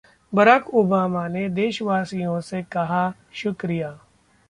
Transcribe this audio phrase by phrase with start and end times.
[0.33, 3.97] Barack Obama ने देशवासियों से कहा, 'शुक्रिया'